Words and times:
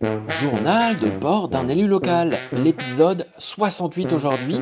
Journal 0.00 0.96
de 0.96 1.10
bord 1.10 1.48
d'un 1.48 1.66
élu 1.66 1.88
local, 1.88 2.36
l'épisode 2.52 3.26
68 3.38 4.12
aujourd'hui. 4.12 4.60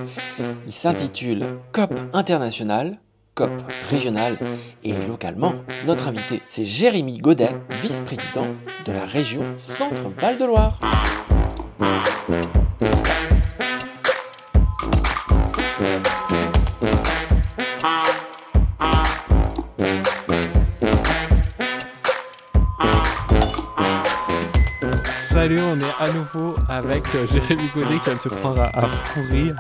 Il 0.67 0.73
s'intitule 0.73 1.59
COP 1.73 1.95
international, 2.15 2.99
COP 3.35 3.51
régional 3.91 4.39
et 4.83 4.95
localement. 5.07 5.53
Notre 5.87 6.09
invité, 6.09 6.41
c'est 6.47 6.65
Jérémy 6.65 7.19
Godet, 7.19 7.55
vice-président 7.83 8.47
de 8.87 8.93
la 8.93 9.05
région 9.05 9.45
Centre-Val 9.59 10.39
de 10.39 10.45
Loire. 10.47 10.81
Salut, 25.47 25.61
on 25.61 25.79
est 25.79 25.85
à 26.01 26.11
nouveau 26.11 26.57
avec 26.69 27.05
euh, 27.15 27.25
Jérémy 27.29 27.63
Godet 27.73 27.99
qui 27.99 28.05
vient 28.07 28.17
de 28.17 28.21
se 28.21 28.29
prendre 28.29 28.61
à, 28.63 28.77
à 28.77 28.87
fou 28.89 29.21
rire. 29.31 29.55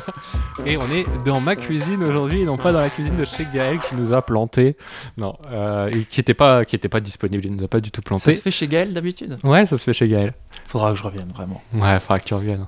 et 0.66 0.76
on 0.76 0.90
est 0.90 1.06
dans 1.24 1.38
ma 1.40 1.54
cuisine 1.54 2.02
aujourd'hui 2.02 2.42
et 2.42 2.44
non 2.44 2.56
pas 2.56 2.72
dans 2.72 2.80
la 2.80 2.90
cuisine 2.90 3.14
de 3.14 3.24
chez 3.24 3.46
Gaël 3.54 3.78
qui 3.78 3.94
nous 3.94 4.12
a 4.12 4.20
planté. 4.20 4.76
Non, 5.18 5.36
euh, 5.52 5.88
et 5.92 6.06
qui 6.06 6.18
n'était 6.18 6.34
pas, 6.34 6.64
qui 6.64 6.74
était 6.74 6.88
pas 6.88 6.98
disponible, 6.98 7.46
il 7.46 7.54
nous 7.54 7.62
a 7.62 7.68
pas 7.68 7.78
du 7.78 7.92
tout 7.92 8.00
Ça 8.00 8.08
planté. 8.08 8.32
se 8.32 8.42
fait 8.42 8.50
chez 8.50 8.66
Gaël 8.66 8.92
d'habitude? 8.92 9.36
Ouais, 9.44 9.64
ça 9.64 9.78
se 9.78 9.84
fait 9.84 9.92
chez 9.92 10.08
Gaël. 10.08 10.34
Faudra 10.64 10.90
que 10.90 10.98
je 10.98 11.04
revienne 11.04 11.30
vraiment. 11.32 11.62
Ouais, 11.72 12.00
faudra 12.00 12.18
que 12.18 12.24
tu 12.24 12.34
reviennes. 12.34 12.66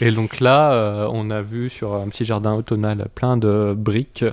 Et 0.00 0.10
donc 0.10 0.40
là, 0.40 0.72
euh, 0.72 1.08
on 1.12 1.30
a 1.30 1.42
vu 1.42 1.70
sur 1.70 1.94
un 1.94 2.08
petit 2.08 2.24
jardin 2.24 2.54
automnal 2.54 3.08
plein 3.14 3.36
de 3.36 3.74
briques 3.76 4.24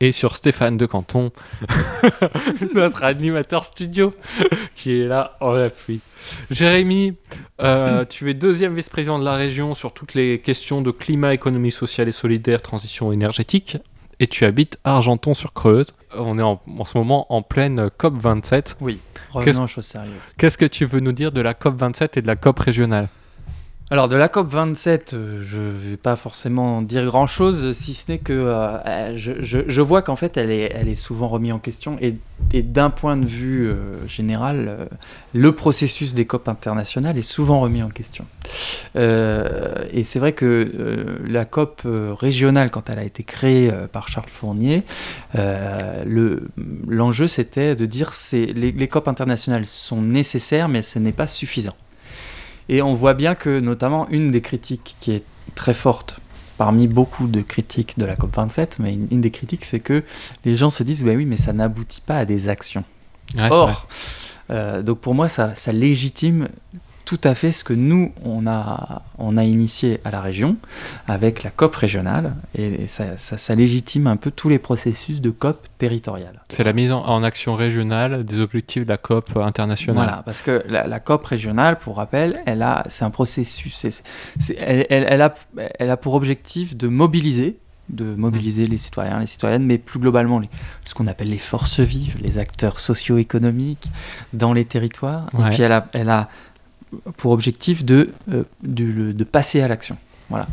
et 0.00 0.12
sur 0.12 0.36
Stéphane 0.36 0.76
de 0.76 0.84
Canton, 0.86 1.30
notre 2.74 3.02
animateur 3.04 3.64
studio, 3.64 4.14
qui 4.74 5.00
est 5.00 5.06
là 5.06 5.36
en 5.40 5.54
appui. 5.54 6.00
Jérémy, 6.50 7.14
euh, 7.60 8.04
tu 8.04 8.30
es 8.30 8.34
deuxième 8.34 8.74
vice-président 8.74 9.18
de 9.18 9.24
la 9.24 9.34
région 9.34 9.74
sur 9.74 9.92
toutes 9.92 10.14
les 10.14 10.40
questions 10.40 10.82
de 10.82 10.90
climat, 10.90 11.34
économie 11.34 11.70
sociale 11.70 12.08
et 12.08 12.12
solidaire, 12.12 12.62
transition 12.62 13.12
énergétique. 13.12 13.76
Et 14.20 14.26
tu 14.28 14.44
habites 14.44 14.78
Argenton-sur-Creuse. 14.84 15.94
On 16.16 16.38
est 16.38 16.42
en, 16.42 16.60
en 16.78 16.84
ce 16.84 16.96
moment 16.96 17.32
en 17.32 17.42
pleine 17.42 17.88
COP27. 17.98 18.74
Oui, 18.80 19.00
Qu'est-ce- 19.32 19.38
revenons 19.38 19.64
aux 19.64 19.66
choses 19.66 19.86
sérieuses. 19.86 20.12
Qu'est-ce 20.38 20.58
que 20.58 20.64
tu 20.66 20.84
veux 20.84 21.00
nous 21.00 21.12
dire 21.12 21.32
de 21.32 21.40
la 21.40 21.54
COP27 21.54 22.18
et 22.18 22.22
de 22.22 22.26
la 22.26 22.36
COP 22.36 22.58
régionale? 22.60 23.08
Alors 23.92 24.08
de 24.08 24.16
la 24.16 24.28
COP 24.28 24.48
27, 24.48 25.12
euh, 25.12 25.42
je 25.42 25.58
vais 25.58 25.98
pas 25.98 26.16
forcément 26.16 26.80
dire 26.80 27.04
grand 27.04 27.26
chose, 27.26 27.72
si 27.72 27.92
ce 27.92 28.10
n'est 28.10 28.16
que 28.20 28.32
euh, 28.32 28.78
euh, 28.86 29.12
je, 29.18 29.80
vois 29.82 30.00
qu'en 30.00 30.16
fait 30.16 30.38
elle 30.38 30.50
est, 30.50 30.94
souvent 30.94 31.28
remise 31.28 31.52
en 31.52 31.58
question 31.58 31.98
et, 32.00 32.14
d'un 32.62 32.88
point 32.88 33.18
de 33.18 33.26
vue 33.26 33.70
général, 34.06 34.88
le 35.34 35.52
processus 35.52 36.14
des 36.14 36.24
COP 36.24 36.48
internationales 36.48 37.18
est 37.18 37.22
souvent 37.22 37.60
remis 37.60 37.82
en 37.82 37.88
question. 37.88 38.24
Et 38.94 40.04
c'est 40.04 40.18
vrai 40.18 40.32
que 40.32 41.18
la 41.26 41.44
COP 41.44 41.82
régionale, 41.84 42.70
quand 42.70 42.88
elle 42.88 42.98
a 42.98 43.04
été 43.04 43.24
créée 43.24 43.70
par 43.92 44.08
Charles 44.08 44.28
Fournier, 44.28 44.84
le- 45.34 46.48
l'enjeu 46.88 47.28
c'était 47.28 47.74
de 47.74 47.84
dire 47.84 48.12
les, 48.32 48.72
les 48.72 48.88
COP 48.88 49.08
internationales 49.08 49.66
sont 49.66 50.00
nécessaires 50.00 50.68
mais 50.68 50.80
ce 50.80 50.98
n'est 50.98 51.12
pas 51.12 51.26
suffisant. 51.26 51.74
Et 52.68 52.82
on 52.82 52.94
voit 52.94 53.14
bien 53.14 53.34
que, 53.34 53.60
notamment, 53.60 54.08
une 54.10 54.30
des 54.30 54.40
critiques 54.40 54.96
qui 55.00 55.12
est 55.12 55.24
très 55.54 55.74
forte 55.74 56.18
parmi 56.58 56.86
beaucoup 56.86 57.26
de 57.26 57.40
critiques 57.40 57.98
de 57.98 58.04
la 58.04 58.14
COP27, 58.14 58.76
mais 58.78 58.94
une, 58.94 59.08
une 59.10 59.20
des 59.20 59.30
critiques, 59.30 59.64
c'est 59.64 59.80
que 59.80 60.04
les 60.44 60.56
gens 60.56 60.70
se 60.70 60.82
disent, 60.82 61.04
bah 61.04 61.12
oui, 61.16 61.24
mais 61.24 61.36
ça 61.36 61.52
n'aboutit 61.52 62.00
pas 62.00 62.18
à 62.18 62.24
des 62.24 62.48
actions. 62.48 62.84
Ouais. 63.36 63.48
Or, 63.50 63.88
euh, 64.50 64.82
donc 64.82 65.00
pour 65.00 65.14
moi, 65.14 65.28
ça, 65.28 65.54
ça 65.54 65.72
légitime 65.72 66.48
tout 67.04 67.20
à 67.24 67.34
fait 67.34 67.52
ce 67.52 67.64
que 67.64 67.72
nous, 67.72 68.12
on 68.24 68.46
a, 68.46 69.02
on 69.18 69.36
a 69.36 69.44
initié 69.44 70.00
à 70.04 70.10
la 70.10 70.20
région 70.20 70.56
avec 71.06 71.42
la 71.42 71.50
COP 71.50 71.74
régionale, 71.76 72.34
et, 72.54 72.84
et 72.84 72.88
ça, 72.88 73.16
ça- 73.16 73.38
ça 73.38 73.54
légitime 73.54 74.06
un 74.06 74.16
peu 74.16 74.30
tous 74.30 74.48
les 74.48 74.58
processus 74.58 75.20
de 75.20 75.30
COP 75.30 75.66
territoriale. 75.78 76.40
C'est 76.48 76.64
la 76.64 76.72
mise 76.72 76.92
en, 76.92 77.00
en 77.00 77.22
action 77.22 77.54
régionale 77.54 78.24
des 78.24 78.40
objectifs 78.40 78.84
de 78.84 78.88
la 78.90 78.96
COP 78.96 79.36
internationale. 79.36 80.04
Voilà, 80.04 80.22
parce 80.24 80.42
que 80.42 80.62
la, 80.68 80.86
la 80.86 81.00
COP 81.00 81.24
régionale, 81.24 81.78
pour 81.78 81.96
rappel, 81.96 82.40
elle 82.46 82.62
a, 82.62 82.84
c'est 82.88 83.04
un 83.04 83.10
processus. 83.10 83.84
elle, 84.58 84.86
elle- 84.90 85.06
elle 85.08 85.22
a, 85.22 85.34
elle 85.78 85.90
a 85.90 85.96
pour 85.96 86.14
objectif 86.14 86.76
de 86.76 86.88
mobiliser, 86.88 87.58
de 87.88 88.14
mobiliser 88.14 88.66
les 88.68 88.78
citoyens, 88.78 89.18
les 89.18 89.26
citoyennes, 89.26 89.64
mais 89.64 89.76
plus 89.76 89.98
globalement 89.98 90.38
les, 90.38 90.48
ce 90.84 90.94
qu'on 90.94 91.06
appelle 91.08 91.28
les 91.28 91.36
forces 91.38 91.80
vives, 91.80 92.16
les 92.22 92.38
acteurs 92.38 92.80
socio-économiques 92.80 93.88
dans 94.32 94.52
les 94.52 94.64
territoires. 94.64 95.26
Ouais. 95.34 95.46
Et 95.46 95.50
puis 95.50 95.62
elle 95.62 95.72
a, 95.72 95.86
elle 95.92 96.08
a 96.08 96.28
pour 97.16 97.32
objectif 97.32 97.84
de, 97.84 98.10
euh, 98.30 98.44
de 98.62 99.24
passer 99.24 99.60
à 99.60 99.68
l'action. 99.68 99.96
Voilà. 100.30 100.46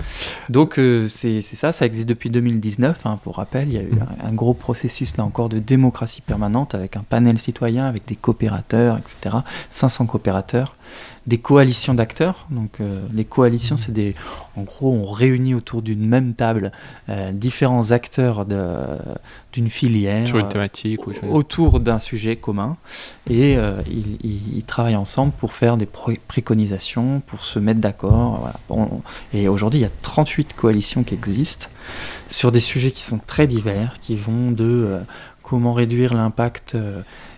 Donc 0.50 0.78
euh, 0.78 1.08
c'est 1.08 1.42
ça, 1.42 1.72
ça 1.72 1.86
existe 1.86 2.10
depuis 2.10 2.30
2019. 2.30 3.06
hein, 3.06 3.18
pour 3.24 3.38
rappel, 3.38 3.70
il 3.70 3.76
y 3.76 3.78
a 3.78 3.82
eu 3.84 3.92
Mhm. 3.94 4.06
un, 4.24 4.28
un 4.28 4.34
gros 4.34 4.54
processus 4.54 5.16
là 5.16 5.24
encore 5.24 5.48
de 5.48 5.58
démocratie 5.60 6.22
permanente 6.22 6.76
avec 6.76 6.98
un 6.98 7.04
panel 7.08 7.38
citoyen, 7.38 7.86
avec 7.86 8.06
des 8.06 8.16
coopérateurs, 8.16 8.98
etc. 8.98 9.38
500 9.70 10.06
coopérateurs, 10.06 10.76
des 11.28 11.38
coalitions 11.38 11.94
d'acteurs. 11.94 12.48
Donc 12.50 12.80
euh, 12.80 13.02
les 13.14 13.26
coalitions, 13.26 13.76
Mhm. 13.76 13.82
c'est 13.82 13.92
des, 13.92 14.16
en 14.56 14.64
gros, 14.64 14.92
on 14.92 15.06
réunit 15.12 15.54
autour 15.54 15.82
d'une 15.82 16.06
même 16.08 16.34
table 16.34 16.72
euh, 17.10 17.32
différents 17.32 17.92
acteurs 17.92 18.46
de- 18.46 18.58
d'une 19.54 19.70
filière 19.70 20.28
Sur 20.28 20.38
une 20.38 20.46
euh, 20.46 20.50
thématique 20.50 21.08
ou 21.08 21.12
autour 21.32 21.80
d'un 21.80 21.98
sujet 22.00 22.36
commun 22.36 22.78
et 23.30 23.54
ils, 23.88 24.18
ils- 24.24 24.58
ils 24.58 24.64
travaillent 24.64 24.96
ensemble 24.96 25.32
pour 25.32 25.54
faire 25.54 25.76
des 25.78 25.88
préconisations, 26.44 27.22
pour 27.26 27.44
se 27.46 27.60
mettre 27.60 27.80
d'accord. 27.82 28.40
voilà. 28.42 28.56
Bon, 28.70 29.02
et 29.34 29.48
aujourd'hui, 29.48 29.80
il 29.80 29.84
y 29.84 29.86
a 29.86 29.92
38 30.02 30.54
coalitions 30.56 31.04
qui 31.04 31.14
existent 31.16 31.68
sur 32.30 32.52
des 32.52 32.60
sujets 32.60 32.92
qui 32.92 33.04
sont 33.04 33.20
très 33.26 33.48
divers, 33.48 33.96
qui 34.02 34.16
vont 34.16 34.52
de 34.52 35.00
comment 35.44 35.74
réduire 35.74 36.14
l'impact 36.14 36.78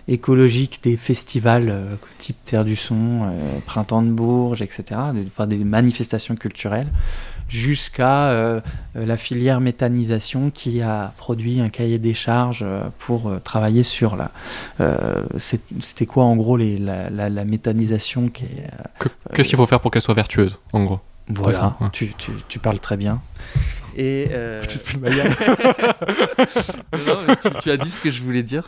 écologique 0.08 0.80
des 0.82 0.96
festivals 0.96 1.68
euh, 1.70 1.94
type 2.18 2.36
Terre 2.44 2.64
du 2.64 2.76
Son, 2.76 3.22
euh, 3.24 3.28
Printemps 3.66 4.02
de 4.02 4.10
Bourges, 4.10 4.62
etc., 4.62 4.84
des, 5.14 5.24
enfin, 5.26 5.46
des 5.46 5.56
manifestations 5.58 6.34
culturelles, 6.36 6.88
jusqu'à 7.48 8.24
euh, 8.30 8.60
la 8.94 9.16
filière 9.16 9.60
méthanisation 9.60 10.50
qui 10.50 10.80
a 10.82 11.12
produit 11.18 11.60
un 11.60 11.68
cahier 11.68 11.98
des 11.98 12.14
charges 12.14 12.64
pour 12.98 13.30
travailler 13.44 13.82
sur 13.82 14.16
la. 14.16 14.30
C'était 15.38 16.06
quoi 16.06 16.24
en 16.24 16.36
gros 16.36 16.56
les, 16.56 16.78
la, 16.78 17.10
la- 17.10 17.28
la 17.28 17.44
méthanisation 17.44 18.28
qui 18.28 18.44
Qu'est-ce 19.34 19.48
qu'il 19.48 19.56
faut 19.58 19.66
faire 19.66 19.80
pour 19.80 19.90
qu'elle 19.90 20.02
soit 20.02 20.14
vertueuse, 20.14 20.58
en 20.72 20.84
gros? 20.84 21.00
Voilà, 21.28 21.58
ça, 21.58 21.76
ouais. 21.80 21.88
tu, 21.92 22.12
tu- 22.18 22.32
tu 22.48 22.58
parles 22.58 22.80
très 22.80 22.96
bien. 22.96 23.20
Et 23.96 24.28
euh, 24.30 24.62
non, 27.06 27.16
mais 27.26 27.36
tu, 27.36 27.48
tu 27.60 27.70
as 27.70 27.76
dit 27.76 27.90
ce 27.90 28.00
que 28.00 28.10
je 28.10 28.22
voulais 28.22 28.42
dire. 28.42 28.66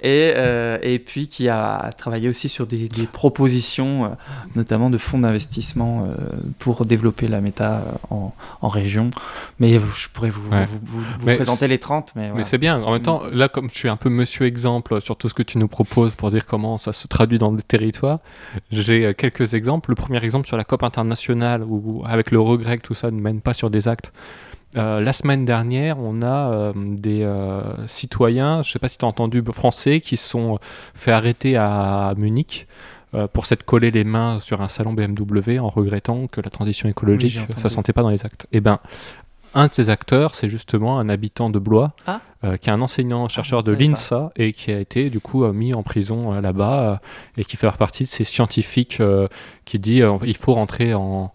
Et, 0.00 0.32
euh, 0.36 0.78
et 0.82 0.98
puis 0.98 1.26
qui 1.26 1.48
a 1.48 1.90
travaillé 1.96 2.28
aussi 2.28 2.48
sur 2.48 2.66
des, 2.66 2.88
des 2.88 3.06
propositions, 3.06 4.04
euh, 4.04 4.08
notamment 4.56 4.90
de 4.90 4.98
fonds 4.98 5.18
d'investissement 5.18 6.04
euh, 6.06 6.14
pour 6.58 6.84
développer 6.86 7.28
la 7.28 7.40
méta 7.40 7.82
en, 8.10 8.32
en 8.60 8.68
région. 8.68 9.10
Mais 9.58 9.78
je 9.78 10.08
pourrais 10.08 10.30
vous, 10.30 10.42
Ouais. 10.50 10.66
vous, 10.66 10.78
vous- 10.98 11.00
vous 11.20 11.26
Mais 11.26 11.36
présenter 11.36 11.68
les 11.68 11.78
30. 11.78 12.12
Mais, 12.16 12.30
c'est 12.42 12.58
bien. 12.58 12.82
En 12.82 12.92
même 12.92 13.02
temps, 13.02 13.22
là, 13.32 13.48
comme 13.48 13.70
je 13.70 13.76
suis 13.76 13.88
un 13.88 13.96
peu 13.96 14.08
monsieur 14.10 14.46
exemple 14.46 15.00
sur 15.00 15.16
tout 15.16 15.28
ce 15.28 15.34
que 15.34 15.42
tu 15.42 15.58
nous 15.58 15.68
proposes 15.68 16.14
pour 16.14 16.30
dire 16.30 16.46
comment 16.46 16.78
ça 16.78 16.92
se 16.92 17.06
traduit 17.08 17.38
dans 17.38 17.52
des 17.52 17.62
territoires, 17.62 18.18
j'ai 18.70 19.14
quelques 19.14 19.54
exemples. 19.54 19.90
Le 19.90 19.94
premier 19.94 20.22
exemple 20.24 20.46
sur 20.46 20.56
la 20.56 20.64
COP 20.64 20.82
internationale, 20.82 21.62
où 21.64 22.02
avec 22.06 22.30
le 22.30 22.40
regret 22.40 22.76
que 22.78 22.82
tout 22.82 22.94
ça 22.94 23.10
ne 23.10 23.20
mène 23.20 23.40
pas 23.40 23.54
sur 23.54 23.70
des 23.70 23.88
actes. 23.88 24.12
Euh, 24.76 25.00
la 25.00 25.12
semaine 25.12 25.44
dernière, 25.44 25.98
on 25.98 26.22
a 26.22 26.52
euh, 26.52 26.72
des 26.74 27.22
euh, 27.22 27.62
citoyens, 27.86 28.62
je 28.62 28.68
ne 28.70 28.72
sais 28.72 28.78
pas 28.78 28.88
si 28.88 28.98
tu 28.98 29.04
as 29.04 29.08
entendu, 29.08 29.42
français, 29.52 30.00
qui 30.00 30.16
sont 30.16 30.58
fait 30.94 31.12
arrêter 31.12 31.56
à 31.56 32.14
Munich 32.16 32.66
pour 33.34 33.44
s'être 33.44 33.64
collé 33.64 33.90
les 33.90 34.04
mains 34.04 34.38
sur 34.38 34.62
un 34.62 34.68
salon 34.68 34.94
BMW 34.94 35.58
en 35.58 35.68
regrettant 35.68 36.28
que 36.28 36.40
la 36.40 36.48
transition 36.48 36.88
écologique, 36.88 37.36
entendu. 37.40 37.60
ça 37.60 37.68
sentait 37.68 37.92
pas 37.92 38.00
dans 38.00 38.08
les 38.08 38.24
actes. 38.24 38.46
Eh 38.52 38.60
ben, 38.60 38.78
un 39.54 39.66
de 39.66 39.74
ces 39.74 39.90
acteurs, 39.90 40.34
c'est 40.34 40.48
justement 40.48 40.98
un 40.98 41.08
habitant 41.08 41.50
de 41.50 41.58
Blois, 41.58 41.92
Ah. 42.06 42.20
euh, 42.44 42.56
qui 42.56 42.70
est 42.70 42.72
un 42.72 42.80
enseignant-chercheur 42.80 43.60
je 43.60 43.70
de 43.70 43.76
pas. 43.76 43.82
l'INSA 43.82 44.32
et 44.36 44.52
qui 44.52 44.72
a 44.72 44.80
été 44.80 45.10
du 45.10 45.20
coup 45.20 45.44
mis 45.52 45.74
en 45.74 45.82
prison 45.82 46.32
euh, 46.32 46.40
là-bas 46.40 46.92
euh, 46.92 46.96
et 47.36 47.44
qui 47.44 47.56
fait 47.56 47.70
partie 47.76 48.04
de 48.04 48.08
ces 48.08 48.24
scientifiques 48.24 49.02
qui 49.64 49.78
dit 49.78 50.02
il 50.24 50.36
faut 50.36 50.54
rentrer 50.54 50.94
en, 50.94 51.32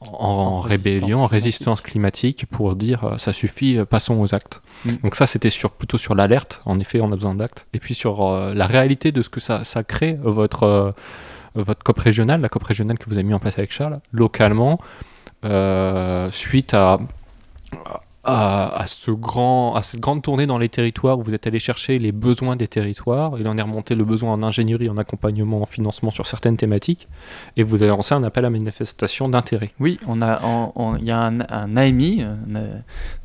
en, 0.00 0.06
En 0.12 0.60
rébellion, 0.60 1.22
en 1.22 1.26
résistance 1.26 1.80
climatique 1.80 2.46
pour 2.50 2.76
dire 2.76 3.04
euh, 3.04 3.18
ça 3.18 3.32
suffit, 3.32 3.76
euh, 3.76 3.84
passons 3.84 4.20
aux 4.20 4.34
actes. 4.34 4.62
Mm. 4.84 4.90
Donc 5.02 5.14
ça 5.16 5.26
c'était 5.26 5.50
sur, 5.50 5.70
plutôt 5.72 5.98
sur 5.98 6.14
l'alerte, 6.14 6.62
en 6.66 6.78
effet 6.78 7.00
on 7.00 7.10
a 7.10 7.16
besoin 7.16 7.34
d'actes, 7.34 7.66
et 7.74 7.80
puis 7.80 7.94
sur 7.94 8.22
euh, 8.24 8.54
la 8.54 8.66
réalité 8.66 9.10
de 9.10 9.22
ce 9.22 9.28
que 9.28 9.40
ça, 9.40 9.64
ça 9.64 9.82
crée, 9.82 10.16
votre, 10.22 10.62
euh, 10.62 10.92
votre 11.56 11.82
COP 11.82 11.98
régionale, 11.98 12.40
la 12.40 12.48
COP 12.48 12.62
régionale 12.62 12.98
que 12.98 13.06
vous 13.06 13.14
avez 13.14 13.24
mis 13.24 13.34
en 13.34 13.40
place 13.40 13.58
avec 13.58 13.72
Charles, 13.72 14.00
localement, 14.12 14.78
euh, 15.44 16.30
suite 16.30 16.74
à, 16.74 16.98
à, 18.24 18.84
ce 18.86 19.10
grand, 19.10 19.74
à 19.74 19.82
cette 19.82 20.00
grande 20.00 20.22
tournée 20.22 20.46
dans 20.46 20.58
les 20.58 20.68
territoires 20.68 21.18
où 21.18 21.22
vous 21.22 21.34
êtes 21.34 21.46
allé 21.46 21.58
chercher 21.58 21.98
les 21.98 22.12
besoins 22.12 22.56
des 22.56 22.68
territoires. 22.68 23.38
Il 23.38 23.48
en 23.48 23.56
est 23.56 23.62
remonté 23.62 23.94
le 23.94 24.04
besoin 24.04 24.32
en 24.32 24.42
ingénierie, 24.42 24.88
en 24.90 24.96
accompagnement, 24.96 25.62
en 25.62 25.66
financement 25.66 26.10
sur 26.10 26.26
certaines 26.26 26.56
thématiques. 26.56 27.08
Et 27.56 27.62
vous 27.62 27.82
avez 27.82 27.88
lancé 27.90 28.14
un 28.14 28.24
appel 28.24 28.44
à 28.44 28.50
manifestation 28.50 29.28
d'intérêt. 29.28 29.70
Oui, 29.80 29.98
on 30.06 30.20
a, 30.20 30.40
il 30.98 31.04
y 31.04 31.10
a 31.10 31.20
un, 31.20 31.40
un 31.48 31.76
AMI, 31.76 32.22
un, 32.22 32.38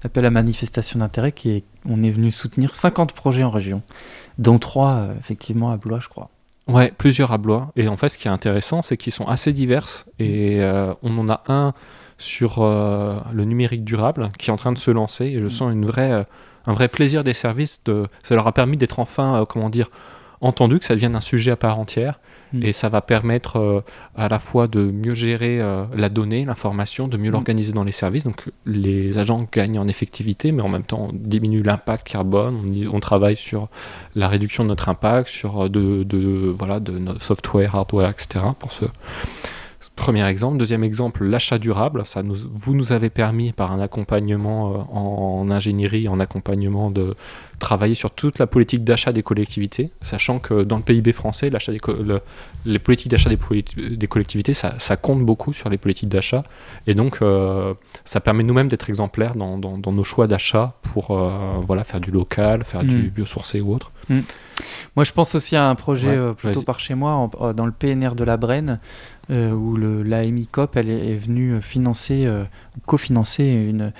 appel 0.04 0.26
à 0.26 0.32
manifestation 0.32 1.00
d'intérêt, 1.00 1.32
qui 1.32 1.52
est, 1.52 1.64
on 1.90 2.02
est 2.02 2.12
venu 2.12 2.32
soutenir 2.32 2.76
50 2.76 3.14
projets 3.14 3.44
en 3.44 3.52
région, 3.52 3.82
dont 4.38 4.60
3 4.60 4.90
euh, 4.90 5.14
effectivement 5.20 5.72
à 5.72 5.78
Blois, 5.78 6.00
je 6.00 6.08
crois. 6.08 6.30
Ouais, 6.68 6.92
plusieurs 6.98 7.32
à 7.34 7.38
Blois. 7.38 7.72
Et 7.76 7.88
en 7.88 7.98
fait, 7.98 8.10
ce 8.10 8.18
qui 8.18 8.28
est 8.28 8.32
intéressant, 8.32 8.82
c'est 8.82 8.96
qu'ils 8.96 9.12
sont 9.12 9.26
assez 9.26 9.52
diverses. 9.52 10.06
Et 10.20 10.62
euh, 10.62 10.94
on 11.04 11.18
en 11.18 11.28
a 11.28 11.44
un 11.48 11.74
sur 12.18 12.60
euh, 12.60 13.16
le 13.32 13.46
numérique 13.46 13.84
durable 13.84 14.32
qui 14.38 14.50
est 14.50 14.54
en 14.54 14.58
train 14.58 14.72
de 14.72 14.78
se 14.78 14.92
lancer 14.92 15.26
et 15.26 15.40
je 15.40 15.46
mm. 15.46 15.50
sens 15.50 15.74
une 15.74 15.86
vraie, 15.86 16.12
euh, 16.12 16.24
un 16.66 16.74
vrai 16.74 16.88
plaisir 16.88 17.24
des 17.24 17.34
services. 17.34 17.82
De, 17.86 18.08
ça 18.24 18.36
leur 18.36 18.48
a 18.48 18.52
permis 18.52 18.78
d'être 18.78 19.00
enfin, 19.00 19.42
euh, 19.42 19.46
comment 19.46 19.70
dire, 19.70 19.90
entendu, 20.42 20.80
que 20.80 20.86
ça 20.86 20.94
devienne 20.94 21.16
un 21.16 21.22
sujet 21.22 21.52
à 21.52 21.56
part 21.56 21.80
entière. 21.80 22.20
Mm. 22.52 22.64
Et 22.64 22.74
ça 22.74 22.90
va 22.90 23.02
permettre 23.02 23.84
à 24.16 24.28
la 24.28 24.40
fois 24.40 24.68
de 24.68 24.82
mieux 24.82 25.14
gérer 25.14 25.60
la 25.96 26.10
donnée, 26.10 26.46
l'information, 26.46 27.08
de 27.08 27.18
mieux 27.18 27.30
mm. 27.30 27.34
l'organiser 27.34 27.74
dans 27.74 27.84
les 27.84 27.92
services. 27.92 28.24
Donc 28.24 28.52
les 28.66 29.18
agents 29.18 29.48
gagnent 29.52 29.80
en 29.80 29.88
effectivité, 29.88 30.52
mais 30.52 30.62
en 30.62 30.70
même 30.70 30.84
temps 30.84 31.10
on 31.10 31.14
diminue 31.14 31.64
l'impact 31.64 32.08
carbone. 32.08 32.88
On, 32.90 32.96
on, 32.96 33.00
travaille 33.00 33.36
sur 33.36 33.70
la 34.16 34.28
réduction 34.28 34.64
de 34.64 34.70
notre 34.70 34.90
impact, 34.90 35.30
sur 35.30 35.70
de, 35.70 36.04
de, 36.04 36.54
voilà, 36.56 36.80
de 36.80 36.98
notre 36.98 37.22
software, 37.22 37.76
hardware, 37.76 38.10
etc. 38.10 38.46
pour 38.60 38.72
ce 38.72 38.86
Premier 39.96 40.26
exemple. 40.26 40.58
Deuxième 40.58 40.84
exemple, 40.84 41.24
l'achat 41.24 41.60
durable. 41.60 42.04
Ça 42.04 42.24
nous, 42.24 42.36
vous 42.36 42.74
nous 42.74 42.94
avez 42.94 43.12
permis, 43.12 43.52
par 43.52 43.72
un 43.72 43.80
accompagnement 43.80 44.74
euh, 44.74 44.78
en, 44.92 45.52
ingénierie, 45.52 46.08
en 46.08 46.20
accompagnement, 46.20 46.90
de 46.90 47.16
travailler 47.60 47.94
sur 47.94 48.10
toute 48.10 48.40
la 48.40 48.48
politique 48.48 48.84
d'achat 48.84 49.14
des 49.14 49.22
collectivités, 49.22 49.92
sachant 50.02 50.40
que 50.40 50.64
dans 50.64 50.78
le 50.78 50.82
PIB 50.82 51.14
français, 51.14 51.52
des 51.52 51.78
les 52.66 52.80
politiques 52.80 53.12
d'achat 53.12 53.30
des, 53.30 53.38
des, 53.96 54.08
collectivités, 54.08 54.54
ça, 54.54 54.76
ça, 54.80 54.98
compte 54.98 55.24
beaucoup 55.24 55.54
sur 55.54 55.70
les 55.70 55.78
politiques 55.78 56.10
d'achat. 56.10 56.44
Et 56.88 56.96
donc, 56.96 57.20
euh, 57.22 57.74
ça 58.04 58.20
permet 58.20 58.44
nous-mêmes 58.44 58.70
d'être 58.70 58.90
exemplaires 58.90 59.36
dans, 59.36 59.60
dans, 59.60 59.92
nos 59.92 60.04
choix 60.04 60.28
d'achat 60.28 60.74
pour 60.82 61.12
euh, 61.12 61.62
voilà, 61.68 61.84
faire 61.84 62.00
du 62.00 62.10
local, 62.10 62.64
faire 62.64 62.84
du 62.84 62.98
mm. 62.98 63.10
biosourcé 63.10 63.62
ou 63.62 63.76
autre. 63.76 63.92
Mm. 64.10 64.20
Moi, 64.96 65.06
je 65.06 65.12
pense 65.12 65.36
aussi 65.36 65.56
à 65.56 65.70
un 65.70 65.76
projet 65.76 66.18
plutôt 66.36 66.64
par 66.64 66.80
chez 66.80 66.96
moi, 66.96 67.30
dans 67.56 67.66
le 67.66 67.72
PNR 67.72 68.16
de 68.16 68.24
la 68.24 68.38
Brenne, 68.38 68.80
où 69.30 69.76
l'AMI 69.76 70.48
COP 70.48 70.76
elle 70.78 70.90
est, 70.90 71.16
venue 71.16 71.62
financer, 71.62 72.26
euh, 72.26 72.44
cofinancer 72.86 73.46
une, 73.46 73.94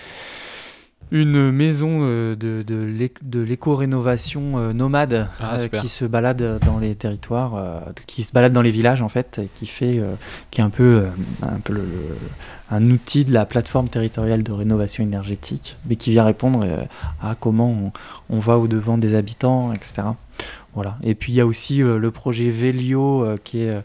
une 1.12 1.52
maison 1.52 2.00
euh, 2.02 2.36
de, 2.36 2.64
de 2.64 3.42
l'éco-rénovation 3.42 4.74
nomade 4.74 5.30
ah, 5.40 5.68
qui 5.70 5.88
se 5.88 6.06
balade 6.06 6.60
dans 6.66 6.78
les 6.80 6.96
territoires, 6.96 7.94
qui 8.06 8.24
se 8.24 8.32
balade 8.34 8.54
dans 8.54 8.62
les 8.62 8.72
villages 8.72 9.02
en 9.02 9.10
fait, 9.10 9.40
et 9.40 9.48
qui 9.54 9.66
fait, 9.66 10.02
qui 10.52 10.62
est 10.62 10.64
un 10.64 10.70
peu, 10.70 11.06
un, 11.42 11.60
peu 11.60 11.80
un 12.70 12.92
outil 12.92 13.24
de 13.24 13.34
la 13.34 13.46
plateforme 13.46 13.88
territoriale 13.88 14.44
de 14.44 14.52
rénovation 14.52 15.04
énergétique, 15.04 15.78
mais 15.88 15.96
qui 15.96 16.12
vient 16.12 16.26
répondre 16.26 16.66
à 17.22 17.36
comment 17.36 17.70
on, 18.30 18.36
on 18.36 18.40
va 18.40 18.58
au 18.58 18.68
devant 18.68 18.98
des 18.98 19.16
habitants, 19.16 19.74
etc. 19.74 20.04
Voilà. 20.76 20.98
Et 21.04 21.14
puis 21.14 21.32
il 21.32 21.36
y 21.36 21.42
a 21.42 21.46
aussi 21.46 21.82
euh, 21.82 21.98
le 21.98 22.12
projet 22.12 22.50
Vélio, 22.50 23.24
euh, 23.24 23.38
qui 23.44 23.62
est 23.62 23.70
euh, 23.70 23.82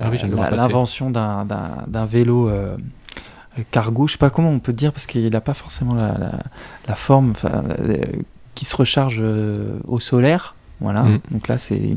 ah 0.00 0.10
l'invention 0.50 1.10
d'un 1.10 2.06
vélo 2.06 2.50
cargo. 3.70 4.06
Je 4.06 4.12
sais 4.12 4.18
pas 4.18 4.30
comment 4.30 4.50
on 4.50 4.58
peut 4.58 4.72
dire 4.72 4.92
parce 4.92 5.06
qu'il 5.06 5.28
n'a 5.28 5.40
pas 5.40 5.54
forcément 5.54 5.94
la, 5.94 6.94
forme 6.94 7.32
qui 8.54 8.64
se 8.64 8.76
recharge 8.76 9.22
au 9.86 10.00
solaire. 10.00 10.54
Voilà. 10.80 11.02
Mm. 11.02 11.20
Donc 11.30 11.48
là, 11.48 11.58
c'est 11.58 11.96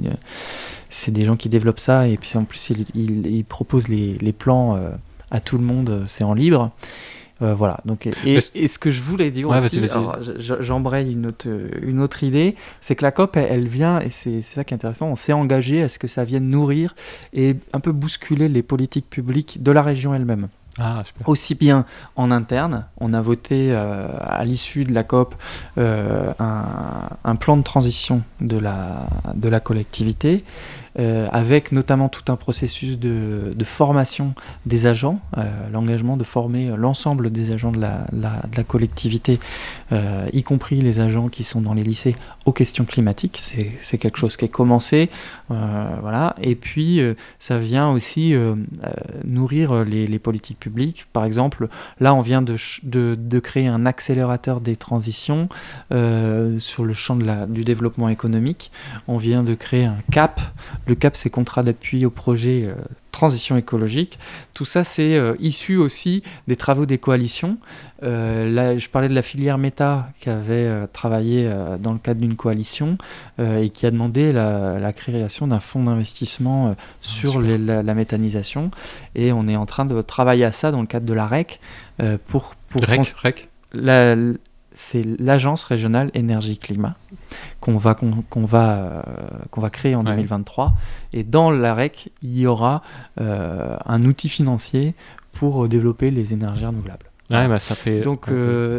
c'est 0.90 1.12
des 1.12 1.26
gens 1.26 1.36
qui 1.36 1.50
développent 1.50 1.82
ça 1.82 2.08
et 2.08 2.16
puis 2.16 2.38
en 2.38 2.46
plus 2.46 2.72
ils, 2.96 3.44
proposent 3.44 3.90
les, 3.90 4.18
les 4.20 4.32
plans 4.32 4.80
à 5.32 5.40
tout 5.42 5.58
le 5.58 5.64
monde. 5.64 6.06
C'est 6.08 6.24
en 6.24 6.34
libre. 6.34 6.72
Euh, 7.42 7.54
voilà. 7.54 7.80
Donc, 7.86 8.08
et, 8.26 8.40
ce 8.40 8.80
que 8.80 8.90
je 8.90 9.02
voulais 9.02 9.32
dire 9.32 9.50
aussi, 9.50 9.82
j'embraye 10.40 11.12
une 11.12 11.28
autre, 11.28 11.48
une 11.82 12.02
autre 12.02 12.24
idée, 12.24 12.56
c'est 12.82 12.96
que 12.96 13.04
la 13.04 13.12
COP, 13.12 13.38
elle, 13.38 13.68
vient, 13.68 14.00
et 14.00 14.10
c'est 14.12 14.42
ça 14.42 14.64
qui 14.64 14.74
est 14.74 14.76
intéressant, 14.76 15.08
on 15.08 15.16
s'est 15.16 15.34
engagé 15.34 15.84
à 15.84 15.90
ce 15.90 16.00
que 16.00 16.08
ça 16.08 16.24
vienne 16.24 16.50
nourrir 16.50 16.96
et 17.34 17.56
un 17.74 17.80
peu 17.80 17.92
bousculer 17.92 18.48
les 18.48 18.64
politiques 18.64 19.10
publiques 19.10 19.62
de 19.62 19.72
la 19.72 19.82
région 19.82 20.14
elle-même. 20.14 20.48
Ah, 20.80 21.02
Aussi 21.26 21.56
bien 21.56 21.86
en 22.16 22.30
interne, 22.30 22.86
on 23.00 23.16
a 23.16 23.22
voté 23.22 23.70
euh, 23.72 24.10
à 24.22 24.46
l'issue 24.46 24.84
de 24.84 24.94
la 24.94 25.04
COP 25.04 25.34
euh, 25.80 26.32
un, 26.38 27.10
un, 27.24 27.36
plan 27.36 27.58
de 27.58 27.64
transition 27.64 28.22
de 28.42 28.60
la, 28.60 29.08
de 29.34 29.50
la 29.50 29.60
collectivité, 29.60 30.44
euh, 31.00 31.28
avec 31.32 31.72
notamment 31.72 32.10
tout 32.10 32.32
un 32.32 32.36
processus 32.36 32.98
de, 32.98 33.54
formation 33.66 34.34
des 34.66 34.88
agents, 34.88 35.20
euh, 35.38 35.44
l'engagement 35.72 36.18
de 36.18 36.24
former 36.24 36.72
l'ensemble 36.76 37.30
des 37.30 37.52
agents 37.52 37.72
de 37.72 37.80
la, 37.80 38.64
collectivité, 38.68 39.40
euh, 39.92 40.28
y 40.34 40.42
compris 40.42 40.82
les 40.82 41.00
agents 41.00 41.28
qui 41.28 41.44
sont 41.44 41.62
dans 41.62 41.76
les 41.76 41.84
lycées, 41.84 42.16
aux 42.46 42.52
questions 42.52 42.86
climatiques. 42.86 43.40
C'est 43.40 43.98
quelque 43.98 44.18
chose 44.18 44.38
qui 44.38 44.46
est 44.46 44.50
commencé. 44.50 45.10
voilà. 45.50 46.36
Et 46.42 46.56
puis, 46.56 47.02
ça 47.40 47.60
vient 47.60 47.90
aussi 47.90 48.34
nourrir 49.26 49.84
les, 49.84 50.20
politiques 50.20 50.60
publiques. 50.60 51.06
Par 51.14 51.26
exemple, 51.26 51.68
là, 52.00 52.16
on 52.16 52.22
vient 52.22 52.42
de, 52.42 53.40
créer 53.40 53.68
un 53.68 53.86
accélérateur 53.86 54.62
des 54.62 54.76
transitions 54.76 55.50
sur 55.92 56.86
le 56.86 56.94
champ 56.94 57.18
du 57.48 57.64
développement 57.64 58.10
économique. 58.10 58.72
On 59.08 59.18
vient 59.18 59.44
de 59.44 59.54
créer 59.54 59.86
un 59.86 59.98
CAP 60.12 60.42
le 60.88 60.96
CAP, 60.96 61.16
c'est 61.16 61.30
contrat 61.30 61.64
d'appui 61.64 62.06
au 62.06 62.10
projet 62.10 62.64
euh, 62.66 62.74
transition 63.12 63.58
écologique. 63.58 64.18
Tout 64.54 64.66
ça, 64.66 64.84
c'est 64.84 65.16
euh, 65.16 65.36
issu 65.40 65.76
aussi 65.76 66.24
des 66.48 66.56
travaux 66.56 66.86
des 66.86 66.98
coalitions. 66.98 67.58
Euh, 68.04 68.50
là, 68.50 68.78
je 68.78 68.88
parlais 68.90 69.10
de 69.10 69.14
la 69.14 69.22
filière 69.22 69.58
Meta 69.58 70.10
qui 70.20 70.30
avait 70.30 70.88
travaillé 70.94 71.50
dans 71.80 71.92
le 71.92 72.00
cadre 72.00 72.22
d'une 72.22 72.36
coalition 72.36 72.98
et 73.40 73.70
qui 73.70 73.86
a 73.86 73.92
demandé 73.92 74.32
la, 74.32 74.94
création 74.94 75.48
d'un 75.48 75.60
fonds 75.60 75.84
d'investissement 75.84 76.76
ah, 76.78 76.82
sur 77.02 77.42
la, 77.42 77.94
méthanisation. 77.94 78.72
Et 79.16 79.32
on 79.32 79.48
est 79.48 79.56
en 79.56 79.66
train 79.66 79.86
de 79.86 80.02
travailler 80.02 80.46
à 80.46 80.52
ça 80.52 80.72
dans 80.72 80.82
le 80.82 80.88
cadre 80.88 81.06
de 81.06 81.14
la 81.14 81.28
REC 81.28 81.60
pour... 82.28 82.56
pour 82.70 82.82
REC, 82.84 83.16
REC 83.24 83.50
c'est 84.78 85.04
l'agence 85.20 85.64
régionale 85.64 86.12
énergie-climat 86.14 86.96
qu'on 87.60 87.78
va, 87.78 87.96
qu'on, 87.96 88.46
va, 88.46 88.78
euh, 88.78 89.02
qu'on 89.50 89.60
va 89.60 89.72
créer 89.72 89.96
en 89.96 90.04
2023. 90.04 90.74
Et 91.14 91.24
dans 91.24 91.50
l'AREC, 91.50 92.12
il 92.22 92.38
y 92.38 92.46
aura 92.46 92.84
euh, 93.20 93.76
un 93.86 94.06
outil 94.06 94.30
financier 94.30 94.94
pour 95.34 95.66
euh, 95.66 95.68
développer 95.68 96.12
les 96.12 96.34
énergies 96.34 96.66
renouvelables. 96.66 97.08
bah 97.50 97.58
ça 97.58 97.74
fait... 97.74 98.02
Donc 98.02 98.28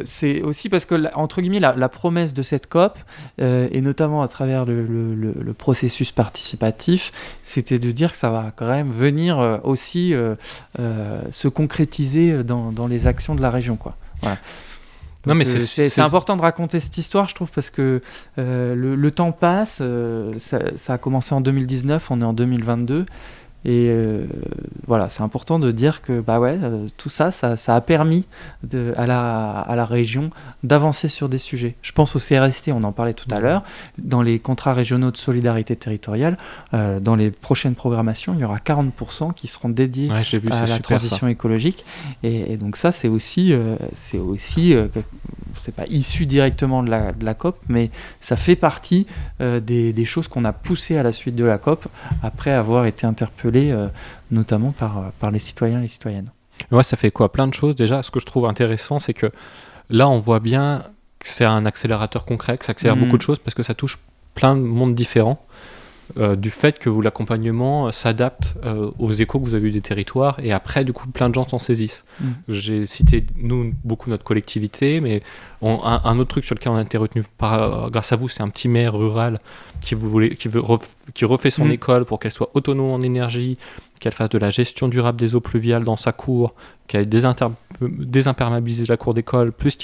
c'est 0.05 0.41
aussi 0.41 0.69
parce 0.69 0.85
que, 0.87 1.13
entre 1.15 1.43
guillemets, 1.43 1.59
la, 1.59 1.89
promesse 1.89 2.33
de 2.33 2.43
cette 2.43 2.69
COP, 2.69 2.97
et 3.39 3.81
notamment 3.83 4.23
à 4.23 4.29
travers 4.29 4.65
le, 4.65 4.87
le, 4.87 5.53
processus 5.53 6.13
participatif, 6.13 7.13
c'était 7.43 7.79
de 7.79 7.91
dire 7.91 8.13
que 8.13 8.17
ça 8.17 8.31
va 8.31 8.53
quand 8.57 8.69
même 8.69 8.91
venir 8.91 9.61
aussi 9.65 10.15
se 10.79 11.49
concrétiser 11.49 12.43
dans, 12.43 12.73
dans, 12.73 12.87
les 12.87 13.07
actions 13.07 13.35
de 13.35 13.43
la 13.43 13.51
région. 13.51 13.77
Quoi. 13.77 13.97
Voilà 14.23 14.39
non, 15.29 15.35
mais 15.35 15.47
euh, 15.47 15.59
c'est 15.59 16.01
important 16.01 16.37
de 16.37 16.43
raconter 16.43 16.81
cette 16.81 16.97
histoire, 16.97 17.29
je 17.29 17.35
trouve, 17.35 17.51
parce 17.51 17.71
que 17.71 18.01
euh, 18.39 18.75
le, 18.75 19.11
temps 19.11 19.33
passe. 19.33 19.79
Euh, 19.81 20.33
ça, 20.39 20.95
a 20.95 20.99
commencé 20.99 21.35
en 21.35 21.41
2019, 21.41 22.11
on 22.11 22.21
est 22.21 22.25
en 22.25 22.33
2022. 22.33 23.07
Et 23.65 23.93
voilà, 24.87 25.09
c'est 25.09 25.23
important 25.23 25.59
de 25.59 25.71
dire 25.73 26.01
que 26.03 26.21
bah 26.21 26.41
ouais, 26.41 26.59
tout 26.97 27.09
ça, 27.09 27.31
ça, 27.33 27.57
a 27.75 27.81
permis 27.81 28.27
de, 28.63 28.95
à, 28.97 29.07
la, 29.07 29.59
à 29.59 29.77
la 29.77 29.85
région 29.85 30.31
d'avancer 30.63 31.09
sur 31.09 31.29
des 31.29 31.39
sujets. 31.39 31.75
Je 31.83 31.93
pense 31.93 32.17
au 32.17 32.19
CRST, 32.19 32.71
on 32.73 32.83
en 32.83 32.93
parlait 32.93 33.15
tout 33.15 33.29
à 33.31 33.41
l'heure. 33.41 33.63
Dans 33.99 34.23
les 34.23 34.39
contrats 34.39 34.75
régionaux 34.75 35.11
de 35.11 35.17
solidarité 35.17 35.77
territoriale, 35.77 36.39
dans 36.73 37.17
les 37.17 37.31
prochaines 37.31 37.75
programmations, 37.75 38.35
il 38.35 38.41
y 38.41 38.45
aura 38.45 38.59
40% 38.59 39.35
qui 39.35 39.49
seront 39.49 39.69
dédiés 39.69 40.11
à 40.11 40.67
la 40.67 40.79
transition 40.79 41.29
écologique. 41.29 41.85
Et, 42.23 42.53
et, 42.53 42.57
donc 42.57 42.77
ça, 42.77 42.93
c'est 42.93 43.09
aussi, 43.09 43.53
c'est 43.95 44.19
aussi 44.19 44.75
c'est 45.61 45.75
pas 45.75 45.87
issu 45.89 46.27
directement 46.27 46.83
de 46.83 46.91
la, 46.91 47.13
de 47.13 47.25
la, 47.25 47.35
COP, 47.35 47.59
mais 47.69 47.91
ça 48.21 48.37
fait 48.37 48.57
partie 48.57 49.07
euh, 49.41 49.61
des, 49.61 49.93
des, 49.93 50.05
choses 50.05 50.29
qu'on 50.29 50.45
a 50.45 50.53
poussées 50.53 50.97
à 50.97 51.03
la 51.03 51.13
suite 51.13 51.35
de 51.35 51.45
la 51.45 51.59
COP, 51.59 51.87
après 52.23 52.53
avoir 52.53 52.87
été 52.87 53.07
interpellé 53.07 53.48
euh, 53.55 53.89
notamment 54.31 54.73
par, 54.73 55.13
par 55.21 55.31
les 55.31 55.39
citoyens 55.39 55.79
et 55.79 55.83
les 55.83 55.89
citoyennes. 55.89 56.31
Ouais, 56.71 56.83
ça 56.83 56.97
fait 56.97 57.11
quoi? 57.11 57.31
Plein 57.33 57.47
de 57.47 57.55
choses. 57.55 57.75
Déjà, 57.75 58.03
ce 58.03 58.11
que 58.11 58.21
je 58.21 58.27
trouve 58.27 58.47
intéressant, 58.47 58.99
c'est 58.99 59.15
que 59.15 59.31
là, 59.91 60.09
on 60.09 60.19
voit 60.19 60.41
bien 60.41 60.85
que 61.19 61.29
c'est 61.29 61.45
un 61.45 61.67
accélérateur 61.67 62.25
concret, 62.25 62.59
que 62.59 62.65
ça 62.65 62.73
accélère 62.73 62.97
mmh. 62.97 63.01
beaucoup 63.01 63.17
de 63.17 63.23
choses 63.23 63.39
parce 63.39 63.55
que 63.55 63.63
ça 63.63 63.75
touche 63.75 63.99
plein 64.35 64.57
de 64.57 64.61
mondes 64.61 64.95
différents. 64.95 65.45
Euh, 66.17 66.37
du 66.37 66.51
fait 66.51 66.79
que 66.79 66.89
l'accompagnement 66.89 67.93
s'adapte 67.93 68.57
euh, 68.65 68.91
aux 68.99 69.13
échos 69.13 69.39
que 69.41 69.45
vous 69.45 69.55
avez 69.55 69.69
eu 69.69 69.73
des 69.73 69.81
territoires 69.83 70.39
et 70.43 70.53
après, 70.53 70.85
du 70.85 70.93
coup, 70.93 71.07
plein 71.09 71.29
de 71.29 71.35
gens 71.35 71.47
s'en 71.47 71.59
saisissent. 71.59 72.05
Mm. 72.21 72.27
J'ai 72.49 72.87
cité, 72.87 73.27
nous, 73.37 73.73
beaucoup 73.85 74.09
notre 74.09 74.25
collectivité, 74.25 75.01
mais 75.01 75.23
on- 75.61 75.81
un, 75.85 76.01
un 76.05 76.19
autre 76.19 76.31
truc 76.31 76.45
sur 76.45 76.55
lequel 76.55 76.73
on 76.73 76.77
a 76.77 76.83
été 76.83 76.97
retenu 76.99 77.23
par, 77.37 77.63
euh, 77.85 77.89
grâce 77.91 78.13
à 78.13 78.17
vous, 78.17 78.29
c'est 78.29 78.43
un 78.43 78.49
petit 78.49 78.69
maire 78.69 78.95
rural 78.95 79.39
qui, 79.81 79.95
veut 79.95 80.31
qui 81.15 81.25
refait 81.25 81.51
son 81.51 81.67
Mm. 81.67 81.71
école 81.73 82.05
pour 82.05 82.19
qu'elle 82.19 82.33
soit 82.33 82.51
autonome 82.55 82.91
en 82.91 83.01
énergie, 83.03 83.59
qu'elle 83.99 84.13
fasse 84.13 84.31
de 84.31 84.39
la 84.39 84.51
gestion 84.51 84.89
durable 84.89 85.19
des 85.19 85.35
eaux 85.35 85.41
pluviales 85.41 85.85
dans 85.85 85.97
sa 85.97 86.13
cour, 86.13 86.55
qu'elle 86.87 87.09
désimperméabilise 87.09 88.89
la 88.89 88.97
cour 88.97 89.15
d'école, 89.15 89.53
plus 89.53 89.77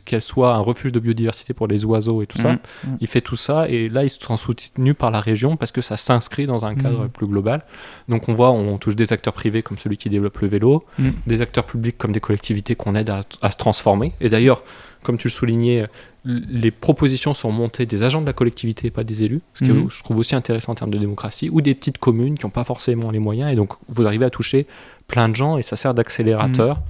qu'elle 0.00 0.22
soit 0.22 0.54
un 0.54 0.60
refuge 0.60 0.92
de 0.92 1.00
biodiversité 1.00 1.52
pour 1.54 1.66
les 1.66 1.84
oiseaux 1.84 2.22
et 2.22 2.26
tout 2.26 2.38
ça. 2.38 2.52
Mm, 2.52 2.58
mm. 2.84 2.96
Il 3.00 3.06
fait 3.06 3.20
tout 3.20 3.36
ça 3.36 3.68
et 3.68 3.88
là, 3.88 4.04
ils 4.04 4.10
sont 4.10 4.36
soutenus 4.36 4.94
par 4.96 5.10
la 5.10 5.20
région 5.20 5.56
parce 5.56 5.72
que 5.72 5.80
ça 5.80 5.96
s'inscrit 5.96 6.46
dans 6.46 6.64
un 6.64 6.74
cadre 6.74 7.02
Mhm. 7.02 7.08
plus 7.10 7.26
global. 7.26 7.64
Donc 8.08 8.28
on 8.28 8.32
voit, 8.32 8.50
on 8.50 8.78
touche 8.78 8.96
des 8.96 9.12
acteurs 9.12 9.34
privés 9.34 9.62
comme 9.62 9.78
celui 9.78 9.96
qui 9.96 10.08
développe 10.08 10.38
le 10.38 10.48
vélo, 10.48 10.84
des 11.26 11.42
acteurs 11.42 11.64
publics 11.64 11.98
comme 11.98 12.12
des 12.12 12.20
collectivités 12.20 12.74
qu'on 12.74 12.94
aide 12.94 13.10
à, 13.10 13.22
à 13.42 13.50
se 13.50 13.56
transformer. 13.56 14.12
Et 14.20 14.28
d'ailleurs, 14.28 14.62
comme 15.02 15.18
tu 15.18 15.28
le 15.28 15.32
soulignais, 15.32 15.86
les 16.24 16.70
propositions 16.70 17.32
sont 17.34 17.50
montées 17.50 17.86
des 17.86 18.02
agents 18.02 18.20
de 18.20 18.26
la 18.26 18.32
collectivité, 18.34 18.90
pas 18.90 19.04
des 19.04 19.22
élus, 19.22 19.40
ce 19.54 19.64
que 19.64 19.72
Mhm. 19.72 19.90
je 19.90 20.02
trouve 20.02 20.18
aussi 20.18 20.34
intéressant 20.34 20.72
en 20.72 20.74
termes 20.74 20.90
de 20.90 20.98
démocratie, 20.98 21.48
ou 21.50 21.60
des 21.62 21.74
petites 21.74 21.98
communes 21.98 22.36
qui 22.36 22.44
n'ont 22.44 22.50
pas 22.50 22.64
forcément 22.64 23.10
les 23.10 23.18
moyens. 23.18 23.52
Et 23.52 23.56
donc 23.56 23.72
vous 23.88 24.06
arrivez 24.06 24.26
à 24.26 24.30
toucher 24.30 24.66
plein 25.06 25.28
de 25.28 25.34
gens 25.36 25.56
et 25.56 25.62
ça 25.62 25.76
sert 25.76 25.94
d'accélérateur. 25.94 26.80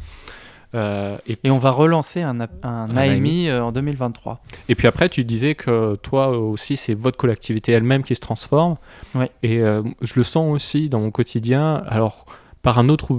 Euh, 0.74 1.18
et 1.26 1.36
Et 1.42 1.50
on 1.50 1.58
va 1.58 1.70
relancer 1.72 2.22
un 2.22 2.36
Un 2.62 2.96
AMI 2.96 3.48
euh, 3.48 3.64
en 3.64 3.72
2023. 3.72 4.40
Et 4.68 4.74
puis 4.76 4.86
après, 4.86 5.08
tu 5.08 5.24
disais 5.24 5.56
que 5.56 5.96
toi 5.96 6.28
aussi, 6.38 6.76
c'est 6.76 6.94
votre 6.94 7.16
collectivité 7.16 7.72
elle-même 7.72 8.04
qui 8.04 8.14
se 8.14 8.20
transforme. 8.20 8.76
Ouais. 9.16 9.30
Et 9.42 9.58
euh, 9.58 9.82
je 10.02 10.12
le 10.16 10.22
sens 10.22 10.54
aussi 10.54 10.88
dans 10.88 11.00
mon 11.00 11.10
quotidien. 11.10 11.82
Alors, 11.88 12.24
par 12.62 12.78
un 12.78 12.88
autre, 12.88 13.18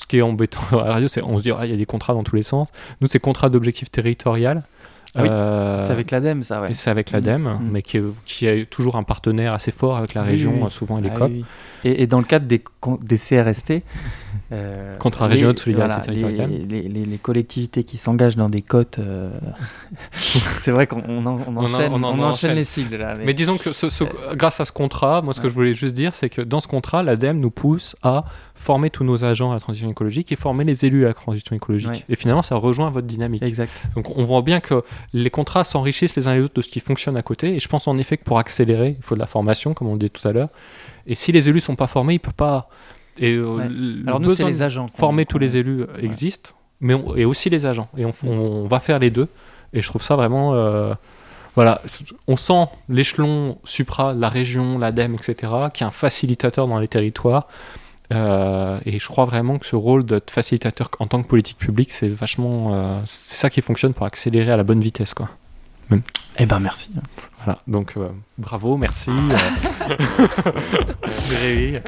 ce 0.00 0.06
qui 0.06 0.18
est 0.18 0.22
embêtant 0.22 0.60
à 0.72 0.86
la 0.86 0.92
radio, 0.94 1.08
c'est 1.08 1.22
on 1.22 1.38
se 1.38 1.42
dit, 1.42 1.50
ah, 1.56 1.64
il 1.66 1.70
y 1.70 1.74
a 1.74 1.76
des 1.76 1.84
contrats 1.86 2.14
dans 2.14 2.22
tous 2.24 2.36
les 2.36 2.42
sens. 2.42 2.68
Nous, 3.00 3.08
c'est 3.08 3.18
contrat 3.20 3.48
d'objectif 3.50 3.90
territorial. 3.90 4.62
Oui, 5.14 5.24
Euh, 5.28 5.78
C'est 5.80 5.92
avec 5.92 6.10
l'ADEME, 6.10 6.42
ça, 6.42 6.62
ouais. 6.62 6.72
c'est 6.72 6.88
avec 6.88 7.10
l'ADEME, 7.10 7.42
Mhm. 7.42 7.68
mais 7.70 7.82
qui, 7.82 7.98
est- 7.98 8.02
qui 8.24 8.48
a 8.48 8.64
toujours 8.64 8.96
un 8.96 9.02
partenaire 9.02 9.52
assez 9.52 9.70
fort 9.70 9.98
avec 9.98 10.14
la 10.14 10.22
région, 10.22 10.52
oui, 10.52 10.58
oui. 10.60 10.66
euh, 10.66 10.70
souvent 10.70 10.98
et 10.98 11.02
les 11.02 11.10
Ah 11.12 11.18
COP. 11.18 11.30
Et, 11.84 12.02
et 12.02 12.06
dans 12.06 12.18
le 12.18 12.24
cadre 12.24 12.46
des, 12.46 12.62
des 13.02 13.18
CRST, 13.18 13.82
euh, 14.52 14.96
Contrats 14.98 15.26
les- 15.28 15.34
régionaux 15.34 15.52
de 15.52 15.58
solidarité 15.60 16.10
voilà, 16.12 16.20
territoriale. 16.20 16.50
Les, 16.68 16.82
les- 16.82 16.88
les- 16.88 17.04
les 17.06 17.18
collectivités 17.18 17.84
qui 17.84 17.96
s'engagent 17.96 18.36
dans 18.36 18.48
des 18.48 18.62
cotes, 18.62 18.98
euh, 18.98 19.30
c'est 20.12 20.70
vrai 20.70 20.86
qu'on 20.86 21.02
on 21.08 21.24
en- 21.26 21.38
on 21.46 21.56
On 21.56 21.56
en- 21.58 21.64
enchaîne, 21.74 21.92
on 21.92 21.96
on 21.96 22.02
en 22.04 22.08
enchaîne 22.12 22.24
enchaîne. 22.24 22.54
les 22.54 22.64
sigles 22.64 22.96
là. 22.96 23.14
mais- 23.18 23.24
Mais 23.26 23.34
disons 23.34 23.56
que 23.58 23.72
ce- 23.72 23.88
ce- 23.90 24.34
grâce 24.34 24.60
à 24.60 24.64
ce 24.64 24.72
contrat, 24.72 25.22
moi 25.22 25.34
ce 25.34 25.40
que 25.40 25.44
Ouais. 25.46 25.50
je 25.50 25.54
voulais 25.54 25.74
juste 25.74 25.94
dire, 25.94 26.14
c'est 26.14 26.28
que 26.28 26.40
dans 26.42 26.60
ce 26.60 26.68
contrat, 26.68 27.02
l'ADEME 27.02 27.38
nous 27.38 27.50
pousse 27.50 27.96
à 28.02 28.24
former 28.54 28.90
tous 28.90 29.04
nos 29.04 29.24
agents 29.24 29.50
à 29.50 29.54
la 29.54 29.60
transition 29.60 29.90
écologique 29.90 30.30
et 30.32 30.36
former 30.36 30.64
les 30.64 30.84
élus 30.84 31.04
à 31.04 31.08
la 31.08 31.14
transition 31.14 31.56
écologique. 31.56 31.90
Ouais. 31.90 32.04
Et 32.08 32.16
finalement, 32.16 32.42
ça 32.42 32.56
rejoint 32.56 32.90
votre 32.90 33.06
dynamique. 33.06 33.42
Exact. 33.42 33.82
Donc 33.96 34.16
on 34.16 34.24
voit 34.24 34.42
bien 34.42 34.60
que 34.60 34.82
les 35.12 35.30
contrats 35.30 35.64
s'enrichissent 35.64 36.16
les 36.16 36.28
uns 36.28 36.34
les 36.34 36.40
autres 36.42 36.54
de 36.54 36.62
ce 36.62 36.68
qui 36.68 36.80
fonctionne 36.80 37.16
à 37.16 37.22
côté. 37.22 37.54
Et 37.56 37.60
je 37.60 37.68
pense 37.68 37.88
en 37.88 37.98
effet 37.98 38.16
que 38.16 38.24
pour 38.24 38.38
accélérer, 38.38 38.96
il 38.98 39.02
faut 39.02 39.14
de 39.14 39.20
la 39.20 39.26
formation, 39.26 39.74
comme 39.74 39.88
on 39.88 39.94
le 39.94 39.98
dit 39.98 40.10
tout 40.10 40.26
à 40.26 40.32
l'heure. 40.32 40.48
Et 41.06 41.16
si 41.16 41.32
les 41.32 41.48
élus 41.48 41.60
sont 41.60 41.74
pas 41.74 41.88
formés, 41.88 42.14
ils 42.14 42.18
peuvent 42.20 42.32
pas. 42.34 42.64
Et 43.18 43.34
euh, 43.34 43.44
Ouais. 43.56 43.68
Alors 44.06 44.20
nous, 44.20 44.28
c'est 44.34 44.42
les 44.48 44.62
agents. 44.62 44.88
Former 44.88 45.26
tous 45.26 45.38
les 45.38 45.56
élus 45.56 45.84
existe, 45.98 46.54
mais 46.80 46.94
on- 46.94 47.14
et 47.16 47.24
aussi 47.24 47.50
les 47.50 47.66
agents. 47.66 47.88
Et 47.96 48.04
on, 48.04 48.10
f- 48.10 48.26
on 48.26 48.66
va 48.66 48.80
faire 48.80 48.98
les 48.98 49.10
deux. 49.10 49.28
Et 49.72 49.82
je 49.82 49.88
trouve 49.88 50.02
ça 50.02 50.16
vraiment. 50.16 50.54
euh, 50.54 50.94
voilà, 51.54 51.82
on 52.28 52.36
sent 52.36 52.64
l'échelon 52.88 53.58
supra, 53.64 54.14
la 54.14 54.30
région, 54.30 54.78
l'ADEME, 54.78 55.14
etc., 55.16 55.52
qui 55.74 55.82
est 55.82 55.86
un 55.86 55.90
facilitateur 55.90 56.66
dans 56.66 56.78
les 56.78 56.88
territoires. 56.88 57.46
Euh, 58.12 58.78
et 58.86 58.98
je 58.98 59.06
crois 59.08 59.24
vraiment 59.26 59.58
que 59.58 59.66
ce 59.66 59.76
rôle 59.76 60.04
de 60.04 60.20
facilitateur 60.30 60.90
en 60.98 61.06
tant 61.06 61.22
que 61.22 61.28
politique 61.28 61.58
publique, 61.58 61.92
c'est 61.92 62.08
vachement. 62.08 62.70
euh, 62.74 63.00
c'est 63.04 63.36
ça 63.36 63.50
qui 63.50 63.60
fonctionne 63.60 63.92
pour 63.94 64.06
accélérer 64.06 64.50
à 64.50 64.56
la 64.56 64.64
bonne 64.64 64.80
vitesse, 64.80 65.12
quoi. 65.14 65.28
Eh 66.38 66.46
ben 66.46 66.58
merci. 66.60 66.90
Voilà, 67.44 67.60
donc 67.66 67.92
euh, 67.96 68.08
bravo, 68.38 68.76
merci. 68.76 69.10
euh, 71.32 71.78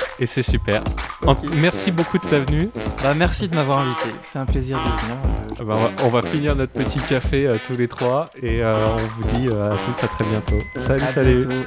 et 0.20 0.26
c'est 0.26 0.42
super. 0.42 0.82
En- 1.26 1.36
merci 1.60 1.90
beaucoup 1.92 2.18
de 2.18 2.24
ta 2.26 2.40
venue. 2.40 2.70
Bah, 3.02 3.12
merci 3.14 3.48
de 3.48 3.54
m'avoir 3.54 3.80
invité. 3.80 4.08
C'est 4.22 4.38
un 4.38 4.46
plaisir 4.46 4.78
de 4.78 4.82
venir. 4.82 5.16
Euh, 5.24 5.54
Ah 5.60 5.64
bah, 5.64 5.76
on, 5.76 5.82
va, 5.82 5.90
on 6.04 6.08
va 6.08 6.22
finir 6.22 6.56
notre 6.56 6.72
petit 6.72 7.00
café 7.00 7.46
euh, 7.46 7.56
tous 7.66 7.76
les 7.76 7.88
trois 7.88 8.26
et 8.42 8.62
euh, 8.62 8.86
on 8.86 8.96
vous 9.22 9.38
dit 9.38 9.48
euh, 9.48 9.72
à 9.74 9.76
tous 9.76 10.04
à 10.04 10.08
très 10.08 10.24
bientôt. 10.24 10.58
Salut, 10.78 11.02
à 11.02 11.12
salut. 11.12 11.46
bientôt. 11.46 11.66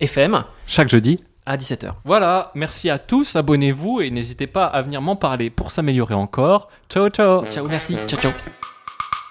FM 0.00 0.44
chaque 0.66 0.88
jeudi. 0.88 1.18
à 1.46 1.56
17h. 1.56 1.92
Voilà, 2.04 2.50
merci 2.54 2.90
à 2.90 2.98
tous, 2.98 3.36
abonnez-vous 3.36 4.00
et 4.00 4.10
n'hésitez 4.10 4.46
pas 4.46 4.66
à 4.66 4.82
venir 4.82 5.00
m'en 5.00 5.16
parler 5.16 5.48
pour 5.50 5.70
s'améliorer 5.70 6.14
encore. 6.14 6.68
Ciao 6.88 7.08
ciao 7.08 7.44
Ciao, 7.46 7.66
merci. 7.68 7.96
Ciao, 8.06 8.20
ciao. 8.20 8.32